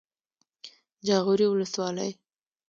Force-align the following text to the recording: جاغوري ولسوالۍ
جاغوري 1.07 1.45
ولسوالۍ 1.49 2.11